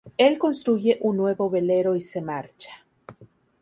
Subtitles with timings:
[0.17, 2.71] Él construye un nuevo velero y se marcha.